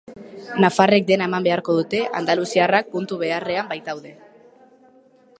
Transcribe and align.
Nafarrek 0.63 1.03
dena 1.09 1.25
eman 1.29 1.43
beharko 1.47 1.75
dute 1.79 1.99
andaluziarrak 2.19 2.89
puntu 2.95 3.19
beharrean 3.25 3.69
baitaude. 3.75 4.15